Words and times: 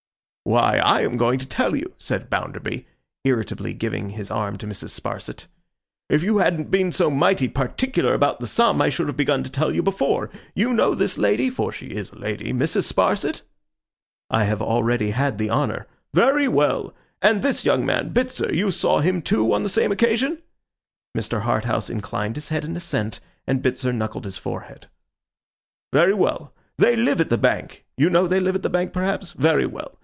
'Why, 0.43 0.79
I 0.83 1.01
am 1.01 1.15
going 1.17 1.37
to 1.39 1.45
tell 1.45 1.75
you,' 1.77 1.93
said 1.99 2.29
Bounderby, 2.29 2.85
irritably 3.23 3.73
giving 3.75 4.09
his 4.09 4.29
arm 4.31 4.57
to 4.57 4.65
Mrs. 4.67 4.89
Sparsit. 4.99 5.45
'If 6.09 6.23
you 6.23 6.39
hadn't 6.39 6.69
been 6.71 6.91
so 6.91 7.09
mighty 7.11 7.47
particular 7.47 8.13
about 8.15 8.39
the 8.41 8.47
sum, 8.47 8.81
I 8.81 8.89
should 8.89 9.07
have 9.07 9.15
begun 9.15 9.43
to 9.45 9.49
tell 9.51 9.71
you 9.73 9.81
before. 9.83 10.29
You 10.55 10.73
know 10.73 10.93
this 10.95 11.17
lady 11.19 11.49
(for 11.51 11.71
she 11.71 11.91
is 11.91 12.11
a 12.11 12.17
lady), 12.17 12.51
Mrs. 12.53 12.91
Sparsit?' 12.91 13.43
'I 14.31 14.43
have 14.45 14.61
already 14.63 15.11
had 15.11 15.37
the 15.37 15.49
honour—' 15.51 15.87
'Very 16.13 16.47
well. 16.49 16.93
And 17.21 17.43
this 17.43 17.63
young 17.63 17.85
man, 17.85 18.09
Bitzer, 18.11 18.51
you 18.53 18.71
saw 18.71 18.99
him 18.99 19.21
too 19.21 19.53
on 19.53 19.61
the 19.63 19.69
same 19.69 19.91
occasion?' 19.91 20.41
Mr. 21.15 21.43
Harthouse 21.43 21.89
inclined 21.89 22.35
his 22.35 22.49
head 22.49 22.65
in 22.65 22.75
assent, 22.75 23.19
and 23.47 23.61
Bitzer 23.63 23.93
knuckled 23.93 24.25
his 24.25 24.37
forehead. 24.39 24.87
'Very 25.93 26.15
well. 26.15 26.51
They 26.79 26.95
live 26.97 27.21
at 27.21 27.29
the 27.29 27.37
Bank. 27.37 27.85
You 27.95 28.09
know 28.09 28.25
they 28.27 28.39
live 28.41 28.55
at 28.55 28.63
the 28.63 28.69
Bank, 28.71 28.91
perhaps? 28.91 29.31
Very 29.33 29.67
well. 29.67 29.97